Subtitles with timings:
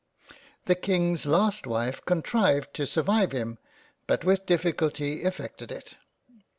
[0.65, 3.59] The Kings last wife contrived to survive him,
[4.07, 5.95] but with difficulty effected it.